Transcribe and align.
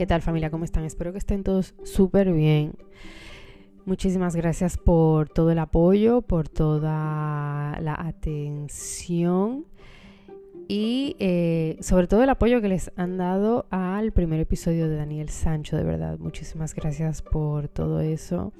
¿Qué 0.00 0.06
tal 0.06 0.22
familia? 0.22 0.48
¿Cómo 0.48 0.64
están? 0.64 0.86
Espero 0.86 1.12
que 1.12 1.18
estén 1.18 1.44
todos 1.44 1.74
súper 1.84 2.32
bien. 2.32 2.72
Muchísimas 3.84 4.34
gracias 4.34 4.78
por 4.78 5.28
todo 5.28 5.50
el 5.50 5.58
apoyo, 5.58 6.22
por 6.22 6.48
toda 6.48 7.78
la 7.82 7.96
atención 7.98 9.66
y 10.68 11.16
eh, 11.18 11.76
sobre 11.80 12.06
todo 12.06 12.22
el 12.22 12.30
apoyo 12.30 12.62
que 12.62 12.68
les 12.68 12.90
han 12.96 13.18
dado 13.18 13.66
al 13.68 14.12
primer 14.12 14.40
episodio 14.40 14.88
de 14.88 14.96
Daniel 14.96 15.28
Sancho, 15.28 15.76
de 15.76 15.84
verdad. 15.84 16.18
Muchísimas 16.18 16.74
gracias 16.74 17.20
por 17.20 17.68
todo 17.68 18.00
eso. 18.00 18.54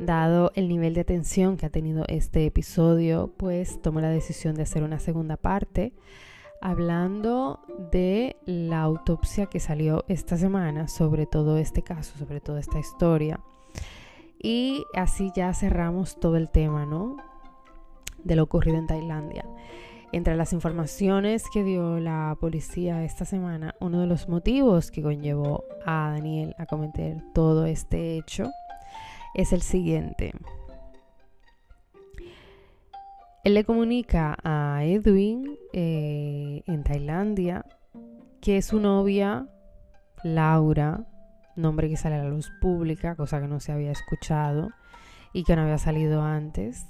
Dado 0.00 0.50
el 0.56 0.66
nivel 0.66 0.94
de 0.94 1.02
atención 1.02 1.56
que 1.56 1.66
ha 1.66 1.70
tenido 1.70 2.04
este 2.08 2.44
episodio, 2.44 3.32
pues 3.36 3.80
tomo 3.82 4.00
la 4.00 4.10
decisión 4.10 4.56
de 4.56 4.64
hacer 4.64 4.82
una 4.82 4.98
segunda 4.98 5.36
parte 5.36 5.92
hablando 6.66 7.60
de 7.92 8.34
la 8.44 8.82
autopsia 8.82 9.46
que 9.46 9.60
salió 9.60 10.04
esta 10.08 10.36
semana 10.36 10.88
sobre 10.88 11.24
todo 11.24 11.58
este 11.58 11.82
caso, 11.82 12.18
sobre 12.18 12.40
toda 12.40 12.58
esta 12.58 12.80
historia. 12.80 13.38
Y 14.42 14.84
así 14.92 15.30
ya 15.32 15.54
cerramos 15.54 16.18
todo 16.18 16.36
el 16.36 16.48
tema, 16.48 16.84
¿no? 16.84 17.18
De 18.24 18.34
lo 18.34 18.42
ocurrido 18.42 18.78
en 18.78 18.88
Tailandia. 18.88 19.44
Entre 20.10 20.34
las 20.34 20.52
informaciones 20.52 21.44
que 21.52 21.62
dio 21.62 22.00
la 22.00 22.36
policía 22.40 23.04
esta 23.04 23.24
semana, 23.24 23.76
uno 23.78 24.00
de 24.00 24.08
los 24.08 24.28
motivos 24.28 24.90
que 24.90 25.02
conllevó 25.02 25.62
a 25.84 26.10
Daniel 26.14 26.56
a 26.58 26.66
cometer 26.66 27.22
todo 27.32 27.66
este 27.66 28.16
hecho 28.16 28.50
es 29.34 29.52
el 29.52 29.62
siguiente. 29.62 30.32
Él 33.44 33.54
le 33.54 33.62
comunica 33.62 34.36
a 34.42 34.82
Edwin 34.82 35.55
eh, 35.78 36.62
en 36.64 36.84
Tailandia 36.84 37.66
que 38.40 38.62
su 38.62 38.80
novia, 38.80 39.46
Laura, 40.24 41.04
nombre 41.54 41.90
que 41.90 41.98
sale 41.98 42.14
a 42.14 42.24
la 42.24 42.30
luz 42.30 42.50
pública, 42.62 43.14
cosa 43.14 43.42
que 43.42 43.46
no 43.46 43.60
se 43.60 43.72
había 43.72 43.90
escuchado 43.90 44.70
y 45.34 45.44
que 45.44 45.54
no 45.54 45.62
había 45.62 45.76
salido 45.76 46.22
antes, 46.22 46.86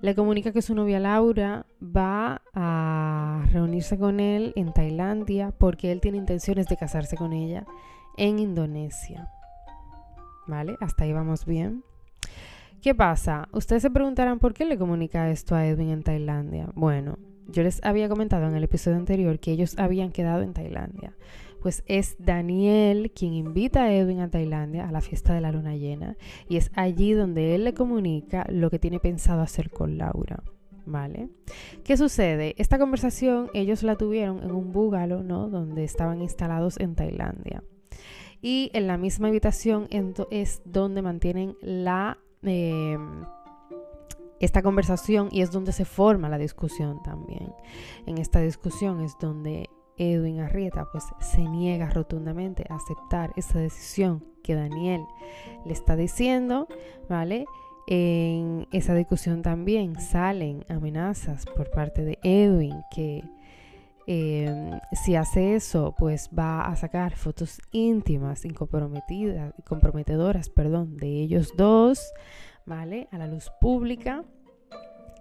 le 0.00 0.14
comunica 0.14 0.52
que 0.52 0.62
su 0.62 0.74
novia 0.74 1.00
Laura 1.00 1.66
va 1.82 2.40
a 2.54 3.44
reunirse 3.52 3.98
con 3.98 4.20
él 4.20 4.54
en 4.56 4.72
Tailandia 4.72 5.50
porque 5.50 5.92
él 5.92 6.00
tiene 6.00 6.16
intenciones 6.16 6.66
de 6.66 6.78
casarse 6.78 7.18
con 7.18 7.34
ella 7.34 7.66
en 8.16 8.38
Indonesia. 8.38 9.28
¿Vale? 10.46 10.78
Hasta 10.80 11.04
ahí 11.04 11.12
vamos 11.12 11.44
bien. 11.44 11.84
¿Qué 12.80 12.94
pasa? 12.94 13.48
Ustedes 13.52 13.82
se 13.82 13.90
preguntarán 13.90 14.38
por 14.38 14.54
qué 14.54 14.64
le 14.64 14.78
comunica 14.78 15.28
esto 15.28 15.54
a 15.54 15.66
Edwin 15.66 15.90
en 15.90 16.02
Tailandia. 16.02 16.70
Bueno, 16.74 17.18
yo 17.54 17.62
les 17.62 17.82
había 17.84 18.08
comentado 18.08 18.46
en 18.48 18.56
el 18.56 18.64
episodio 18.64 18.96
anterior 18.96 19.38
que 19.38 19.52
ellos 19.52 19.78
habían 19.78 20.10
quedado 20.10 20.42
en 20.42 20.52
Tailandia. 20.52 21.16
Pues 21.62 21.82
es 21.86 22.16
Daniel 22.18 23.12
quien 23.14 23.32
invita 23.32 23.84
a 23.84 23.94
Edwin 23.94 24.20
a 24.20 24.28
Tailandia 24.28 24.86
a 24.86 24.92
la 24.92 25.00
fiesta 25.00 25.32
de 25.32 25.40
la 25.40 25.52
luna 25.52 25.76
llena 25.76 26.16
y 26.48 26.58
es 26.58 26.70
allí 26.74 27.12
donde 27.12 27.54
él 27.54 27.64
le 27.64 27.72
comunica 27.72 28.44
lo 28.50 28.68
que 28.68 28.78
tiene 28.78 28.98
pensado 28.98 29.40
hacer 29.40 29.70
con 29.70 29.96
Laura. 29.96 30.42
¿Vale? 30.86 31.30
¿Qué 31.82 31.96
sucede? 31.96 32.54
Esta 32.58 32.78
conversación 32.78 33.48
ellos 33.54 33.82
la 33.82 33.96
tuvieron 33.96 34.42
en 34.42 34.50
un 34.50 34.70
búgalo, 34.70 35.22
¿no? 35.22 35.48
Donde 35.48 35.82
estaban 35.82 36.20
instalados 36.20 36.78
en 36.78 36.94
Tailandia. 36.94 37.62
Y 38.42 38.70
en 38.74 38.86
la 38.86 38.98
misma 38.98 39.28
habitación 39.28 39.88
es 40.30 40.60
donde 40.66 41.00
mantienen 41.00 41.56
la 41.62 42.18
Em, 42.46 43.24
esta 44.44 44.62
conversación 44.62 45.28
y 45.30 45.40
es 45.40 45.50
donde 45.50 45.72
se 45.72 45.84
forma 45.84 46.28
la 46.28 46.38
discusión 46.38 47.02
también. 47.02 47.52
En 48.06 48.18
esta 48.18 48.40
discusión 48.40 49.00
es 49.00 49.16
donde 49.18 49.68
Edwin 49.96 50.40
Arrieta 50.40 50.86
pues 50.90 51.04
se 51.20 51.42
niega 51.42 51.90
rotundamente 51.90 52.64
a 52.68 52.76
aceptar 52.76 53.32
esa 53.36 53.58
decisión 53.58 54.24
que 54.42 54.54
Daniel 54.54 55.02
le 55.64 55.72
está 55.72 55.96
diciendo, 55.96 56.68
¿vale? 57.08 57.46
En 57.86 58.66
esa 58.72 58.94
discusión 58.94 59.42
también 59.42 60.00
salen 60.00 60.64
amenazas 60.68 61.44
por 61.46 61.70
parte 61.70 62.04
de 62.04 62.18
Edwin 62.22 62.82
que 62.90 63.22
em, 64.06 64.78
si 64.92 65.16
hace 65.16 65.54
eso, 65.54 65.94
pues 65.98 66.30
va 66.36 66.62
a 66.66 66.76
sacar 66.76 67.14
fotos 67.16 67.60
íntimas 67.72 68.44
y 68.44 68.50
comprometedoras, 68.50 70.48
perdón, 70.48 70.96
de 70.96 71.20
ellos 71.20 71.52
dos, 71.56 72.12
¿vale? 72.66 73.08
A 73.12 73.18
la 73.18 73.26
luz 73.26 73.50
pública. 73.60 74.24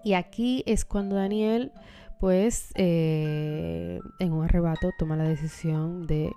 Y 0.03 0.13
aquí 0.13 0.63
es 0.65 0.85
cuando 0.85 1.15
Daniel, 1.15 1.71
pues, 2.19 2.71
eh, 2.75 3.99
en 4.19 4.33
un 4.33 4.43
arrebato 4.43 4.91
toma 4.97 5.15
la 5.15 5.23
decisión 5.23 6.05
de, 6.05 6.31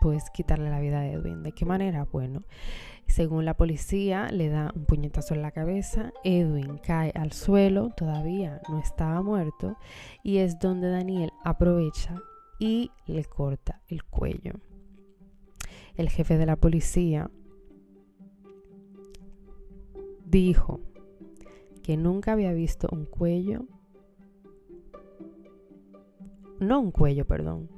pues, 0.00 0.30
quitarle 0.30 0.70
la 0.70 0.80
vida 0.80 1.00
a 1.00 1.06
Edwin. 1.08 1.42
¿De 1.42 1.52
qué 1.52 1.64
manera? 1.64 2.06
Bueno, 2.10 2.44
según 3.08 3.44
la 3.44 3.54
policía, 3.54 4.28
le 4.30 4.48
da 4.48 4.70
un 4.74 4.84
puñetazo 4.84 5.34
en 5.34 5.42
la 5.42 5.50
cabeza, 5.50 6.12
Edwin 6.24 6.78
cae 6.78 7.12
al 7.14 7.32
suelo, 7.32 7.90
todavía 7.96 8.60
no 8.68 8.78
estaba 8.78 9.22
muerto, 9.22 9.76
y 10.22 10.38
es 10.38 10.58
donde 10.58 10.90
Daniel 10.90 11.32
aprovecha 11.44 12.14
y 12.60 12.90
le 13.06 13.24
corta 13.24 13.80
el 13.88 14.04
cuello. 14.04 14.52
El 15.96 16.10
jefe 16.10 16.38
de 16.38 16.46
la 16.46 16.56
policía 16.56 17.30
dijo 20.26 20.80
que 21.88 21.96
nunca 21.96 22.32
había 22.32 22.52
visto 22.52 22.86
un 22.92 23.06
cuello, 23.06 23.64
no 26.60 26.80
un 26.80 26.90
cuello, 26.90 27.24
perdón, 27.26 27.70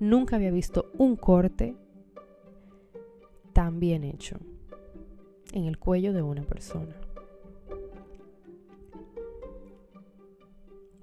nunca 0.00 0.34
había 0.34 0.50
visto 0.50 0.90
un 0.98 1.14
corte 1.14 1.76
tan 3.52 3.78
bien 3.78 4.02
hecho 4.02 4.40
en 5.52 5.66
el 5.66 5.78
cuello 5.78 6.12
de 6.12 6.22
una 6.22 6.42
persona. 6.42 6.96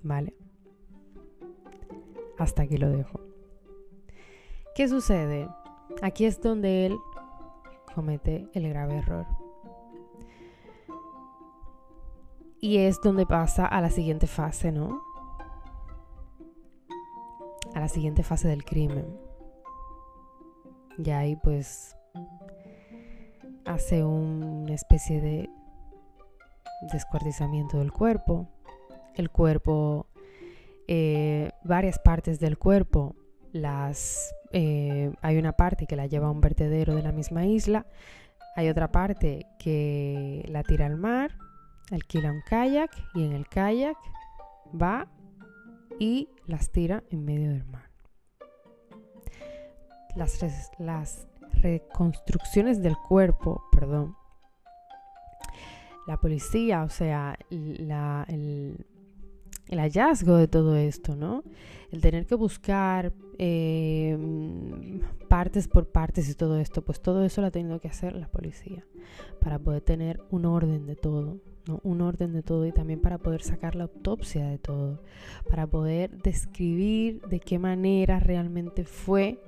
¿Vale? 0.03 0.35
Hasta 2.37 2.63
aquí 2.63 2.75
lo 2.75 2.89
dejo. 2.89 3.21
¿Qué 4.75 4.89
sucede? 4.89 5.47
Aquí 6.01 6.25
es 6.25 6.41
donde 6.41 6.87
él 6.87 6.97
comete 7.95 8.49
el 8.53 8.67
grave 8.67 8.97
error. 8.97 9.38
Y 12.61 12.77
es 12.77 12.99
donde 13.01 13.25
pasa 13.25 13.65
a 13.65 13.81
la 13.81 13.89
siguiente 13.89 14.27
fase, 14.27 14.71
¿no? 14.71 15.01
A 17.73 17.79
la 17.79 17.87
siguiente 17.87 18.23
fase 18.23 18.47
del 18.47 18.65
crimen. 18.65 19.05
Y 20.97 21.09
ahí 21.11 21.35
pues 21.37 21.95
hace 23.65 24.03
una 24.03 24.73
especie 24.73 25.21
de 25.21 25.49
descuartizamiento 26.91 27.77
del 27.77 27.91
cuerpo. 27.91 28.47
El 29.15 29.29
cuerpo, 29.29 30.07
eh, 30.87 31.51
varias 31.63 31.99
partes 31.99 32.39
del 32.39 32.57
cuerpo, 32.57 33.15
las 33.51 34.33
eh, 34.51 35.11
hay 35.21 35.37
una 35.37 35.53
parte 35.53 35.85
que 35.85 35.95
la 35.95 36.07
lleva 36.07 36.27
a 36.27 36.31
un 36.31 36.41
vertedero 36.41 36.95
de 36.95 37.03
la 37.03 37.11
misma 37.11 37.45
isla, 37.45 37.85
hay 38.55 38.69
otra 38.69 38.91
parte 38.91 39.45
que 39.59 40.43
la 40.47 40.63
tira 40.63 40.85
al 40.85 40.97
mar 40.97 41.31
alquila 41.91 42.31
un 42.31 42.41
kayak 42.41 42.91
y 43.15 43.25
en 43.25 43.33
el 43.33 43.47
kayak 43.47 43.97
va 44.79 45.07
y 45.99 46.29
las 46.47 46.71
tira 46.71 47.03
en 47.09 47.25
medio 47.25 47.49
del 47.49 47.65
mar. 47.65 47.89
Las, 50.15 50.39
las 50.79 51.27
reconstrucciones 51.61 52.81
del 52.81 52.95
cuerpo, 52.97 53.63
perdón, 53.71 54.15
la 56.07 56.17
policía, 56.17 56.83
o 56.83 56.89
sea, 56.89 57.37
el, 57.49 58.85
el 59.67 59.79
hallazgo 59.79 60.37
de 60.37 60.47
todo 60.47 60.75
esto, 60.75 61.15
¿no? 61.15 61.43
El 61.91 62.01
tener 62.01 62.25
que 62.25 62.35
buscar 62.35 63.13
eh, 63.41 64.17
partes 65.29 65.69
por 65.69 65.87
partes 65.87 66.29
y 66.29 66.35
todo 66.35 66.59
esto, 66.59 66.81
pues 66.81 67.01
todo 67.01 67.23
eso 67.23 67.39
lo 67.39 67.47
ha 67.47 67.51
tenido 67.51 67.79
que 67.79 67.87
hacer 67.87 68.13
la 68.13 68.27
policía 68.27 68.85
para 69.39 69.57
poder 69.57 69.81
tener 69.81 70.21
un 70.29 70.45
orden 70.45 70.85
de 70.85 70.97
todo, 70.97 71.37
¿no? 71.65 71.79
Un 71.83 72.01
orden 72.01 72.33
de 72.33 72.43
todo 72.43 72.65
y 72.65 72.73
también 72.73 72.99
para 72.99 73.17
poder 73.17 73.41
sacar 73.41 73.75
la 73.75 73.83
autopsia 73.83 74.45
de 74.45 74.57
todo, 74.57 75.01
para 75.49 75.65
poder 75.67 76.21
describir 76.21 77.21
de 77.29 77.39
qué 77.39 77.59
manera 77.59 78.19
realmente 78.19 78.83
fue 78.83 79.41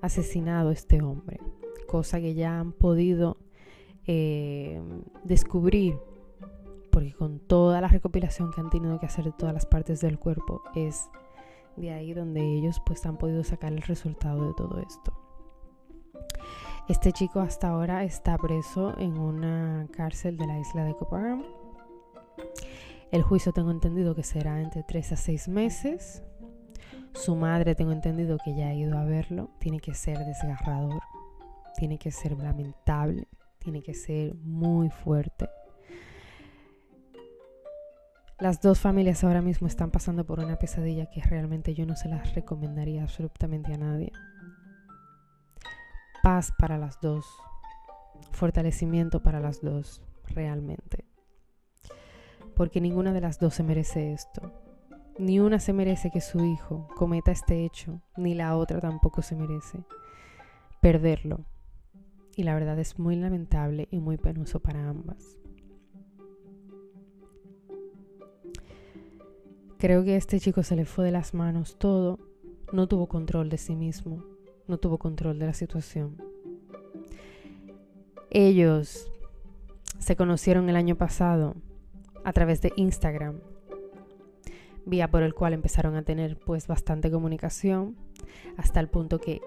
asesinado 0.00 0.70
este 0.70 1.02
hombre, 1.02 1.40
cosa 1.88 2.20
que 2.20 2.34
ya 2.34 2.60
han 2.60 2.70
podido 2.72 3.36
eh, 4.06 4.80
descubrir 5.24 5.96
porque 6.90 7.12
con 7.12 7.40
toda 7.40 7.80
la 7.80 7.88
recopilación 7.88 8.52
que 8.52 8.60
han 8.60 8.70
tenido 8.70 9.00
que 9.00 9.06
hacer 9.06 9.24
de 9.24 9.32
todas 9.32 9.52
las 9.52 9.66
partes 9.66 10.00
del 10.00 10.20
cuerpo 10.20 10.62
es 10.76 11.10
de 11.76 11.92
ahí 11.92 12.12
donde 12.14 12.40
ellos 12.40 12.80
pues 12.84 13.04
han 13.06 13.16
podido 13.16 13.44
sacar 13.44 13.72
el 13.72 13.82
resultado 13.82 14.48
de 14.48 14.54
todo 14.54 14.80
esto. 14.80 15.12
Este 16.88 17.12
chico 17.12 17.40
hasta 17.40 17.68
ahora 17.68 18.04
está 18.04 18.36
preso 18.36 18.98
en 18.98 19.16
una 19.16 19.86
cárcel 19.90 20.36
de 20.36 20.46
la 20.46 20.58
isla 20.58 20.84
de 20.84 20.94
Copacabana. 20.94 21.44
El 23.10 23.22
juicio 23.22 23.52
tengo 23.52 23.70
entendido 23.70 24.14
que 24.14 24.22
será 24.22 24.60
entre 24.60 24.82
3 24.82 25.12
a 25.12 25.16
6 25.16 25.48
meses. 25.48 26.22
Su 27.14 27.36
madre 27.36 27.74
tengo 27.74 27.92
entendido 27.92 28.38
que 28.44 28.54
ya 28.54 28.68
ha 28.68 28.74
ido 28.74 28.98
a 28.98 29.04
verlo. 29.04 29.50
Tiene 29.60 29.80
que 29.80 29.94
ser 29.94 30.18
desgarrador. 30.18 31.00
tiene 31.76 31.98
que 31.98 32.10
ser 32.10 32.38
lamentable, 32.38 33.26
tiene 33.58 33.82
que 33.82 33.94
ser 33.94 34.34
muy 34.34 34.90
fuerte. 34.90 35.48
Las 38.40 38.60
dos 38.60 38.80
familias 38.80 39.22
ahora 39.22 39.42
mismo 39.42 39.68
están 39.68 39.92
pasando 39.92 40.26
por 40.26 40.40
una 40.40 40.58
pesadilla 40.58 41.06
que 41.06 41.22
realmente 41.22 41.72
yo 41.72 41.86
no 41.86 41.94
se 41.94 42.08
las 42.08 42.34
recomendaría 42.34 43.02
absolutamente 43.02 43.72
a 43.72 43.78
nadie. 43.78 44.10
Paz 46.20 46.52
para 46.58 46.76
las 46.76 47.00
dos, 47.00 47.24
fortalecimiento 48.32 49.22
para 49.22 49.38
las 49.38 49.60
dos, 49.60 50.02
realmente. 50.26 51.04
Porque 52.56 52.80
ninguna 52.80 53.12
de 53.12 53.20
las 53.20 53.38
dos 53.38 53.54
se 53.54 53.62
merece 53.62 54.12
esto. 54.12 54.52
Ni 55.16 55.38
una 55.38 55.60
se 55.60 55.72
merece 55.72 56.10
que 56.10 56.20
su 56.20 56.44
hijo 56.44 56.88
cometa 56.96 57.30
este 57.30 57.64
hecho, 57.64 58.02
ni 58.16 58.34
la 58.34 58.56
otra 58.56 58.80
tampoco 58.80 59.22
se 59.22 59.36
merece 59.36 59.78
perderlo. 60.80 61.44
Y 62.34 62.42
la 62.42 62.54
verdad 62.54 62.80
es 62.80 62.98
muy 62.98 63.14
lamentable 63.14 63.86
y 63.92 64.00
muy 64.00 64.16
penoso 64.16 64.58
para 64.58 64.88
ambas. 64.88 65.38
Creo 69.84 70.02
que 70.02 70.16
este 70.16 70.40
chico 70.40 70.62
se 70.62 70.76
le 70.76 70.86
fue 70.86 71.04
de 71.04 71.10
las 71.10 71.34
manos 71.34 71.76
todo, 71.78 72.18
no 72.72 72.88
tuvo 72.88 73.06
control 73.06 73.50
de 73.50 73.58
sí 73.58 73.76
mismo, 73.76 74.24
no 74.66 74.78
tuvo 74.78 74.96
control 74.96 75.38
de 75.38 75.44
la 75.44 75.52
situación. 75.52 76.16
Ellos 78.30 79.12
se 79.98 80.16
conocieron 80.16 80.70
el 80.70 80.76
año 80.76 80.96
pasado 80.96 81.54
a 82.24 82.32
través 82.32 82.62
de 82.62 82.72
Instagram, 82.76 83.40
vía 84.86 85.10
por 85.10 85.22
el 85.22 85.34
cual 85.34 85.52
empezaron 85.52 85.96
a 85.96 86.02
tener 86.02 86.38
pues 86.38 86.66
bastante 86.66 87.10
comunicación, 87.10 87.94
hasta 88.56 88.80
el 88.80 88.88
punto 88.88 89.20
que 89.20 89.42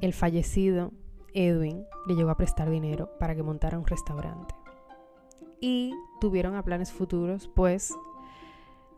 el 0.00 0.12
fallecido 0.12 0.92
Edwin 1.34 1.84
le 2.06 2.14
llegó 2.14 2.30
a 2.30 2.36
prestar 2.36 2.70
dinero 2.70 3.10
para 3.18 3.34
que 3.34 3.42
montara 3.42 3.80
un 3.80 3.86
restaurante. 3.88 4.54
Y 5.60 5.92
tuvieron 6.20 6.54
a 6.54 6.62
planes 6.62 6.92
futuros 6.92 7.50
pues 7.52 7.92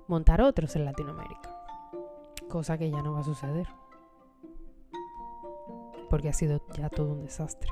montar 0.06 0.41
otros 0.41 0.77
en 0.77 0.85
Latinoamérica, 0.85 1.51
cosa 2.49 2.79
que 2.79 2.91
ya 2.91 3.03
no 3.03 3.12
va 3.12 3.21
a 3.21 3.25
suceder, 3.25 3.67
porque 6.11 6.29
ha 6.29 6.33
sido 6.33 6.61
ya 6.77 6.89
todo 6.89 7.12
un 7.12 7.23
desastre. 7.23 7.71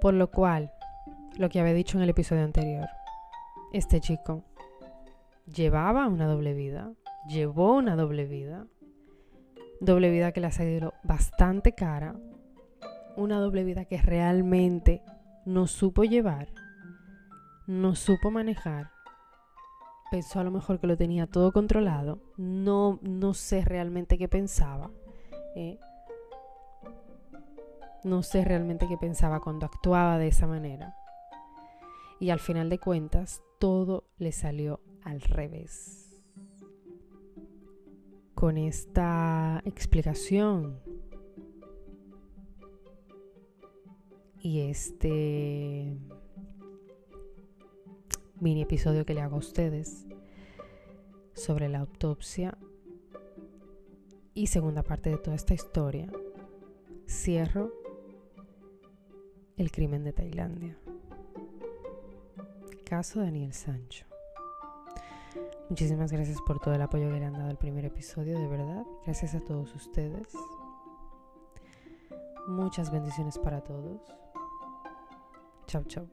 Por 0.00 0.14
lo 0.14 0.30
cual, 0.30 0.72
lo 1.36 1.48
que 1.48 1.60
había 1.60 1.74
dicho 1.74 1.96
en 1.96 2.02
el 2.02 2.10
episodio 2.10 2.42
anterior, 2.42 2.88
este 3.72 4.00
chico 4.00 4.42
llevaba 5.46 6.08
una 6.08 6.26
doble 6.26 6.54
vida, 6.54 6.92
llevó 7.28 7.74
una 7.74 7.94
doble 7.94 8.24
vida, 8.26 8.66
doble 9.80 10.10
vida 10.10 10.32
que 10.32 10.40
le 10.40 10.48
ha 10.48 10.52
salido 10.52 10.94
bastante 11.04 11.72
cara, 11.72 12.16
una 13.16 13.38
doble 13.38 13.62
vida 13.62 13.84
que 13.84 13.98
realmente 13.98 15.02
no 15.44 15.66
supo 15.66 16.04
llevar 16.04 16.48
no 17.72 17.94
supo 17.94 18.30
manejar, 18.30 18.90
pensó 20.10 20.40
a 20.40 20.44
lo 20.44 20.50
mejor 20.50 20.78
que 20.78 20.86
lo 20.86 20.96
tenía 20.96 21.26
todo 21.26 21.52
controlado, 21.52 22.20
no, 22.36 22.98
no 23.02 23.32
sé 23.32 23.64
realmente 23.64 24.18
qué 24.18 24.28
pensaba. 24.28 24.90
¿eh? 25.56 25.78
No 28.04 28.22
sé 28.22 28.44
realmente 28.44 28.86
qué 28.88 28.98
pensaba 28.98 29.40
cuando 29.40 29.64
actuaba 29.64 30.18
de 30.18 30.28
esa 30.28 30.46
manera. 30.46 30.94
Y 32.20 32.30
al 32.30 32.40
final 32.40 32.68
de 32.68 32.78
cuentas, 32.78 33.42
todo 33.58 34.04
le 34.18 34.32
salió 34.32 34.80
al 35.02 35.20
revés. 35.22 36.20
Con 38.34 38.58
esta 38.58 39.62
explicación 39.64 40.80
y 44.40 44.60
este 44.68 45.96
mini 48.42 48.62
episodio 48.62 49.06
que 49.06 49.14
le 49.14 49.20
hago 49.20 49.36
a 49.36 49.38
ustedes 49.38 50.04
sobre 51.32 51.68
la 51.68 51.78
autopsia 51.78 52.58
y 54.34 54.48
segunda 54.48 54.82
parte 54.82 55.10
de 55.10 55.16
toda 55.16 55.36
esta 55.36 55.54
historia, 55.54 56.10
cierro 57.06 57.72
el 59.56 59.70
crimen 59.70 60.02
de 60.02 60.12
Tailandia. 60.12 60.76
Caso 62.84 63.20
Daniel 63.20 63.52
Sancho. 63.52 64.06
Muchísimas 65.68 66.10
gracias 66.10 66.42
por 66.42 66.58
todo 66.58 66.74
el 66.74 66.82
apoyo 66.82 67.10
que 67.10 67.20
le 67.20 67.24
han 67.24 67.34
dado 67.34 67.48
al 67.48 67.58
primer 67.58 67.84
episodio, 67.84 68.36
de 68.40 68.48
verdad. 68.48 68.84
Gracias 69.04 69.36
a 69.36 69.40
todos 69.40 69.72
ustedes. 69.76 70.34
Muchas 72.48 72.90
bendiciones 72.90 73.38
para 73.38 73.60
todos. 73.60 74.00
Chao, 75.68 75.84
chao. 75.84 76.08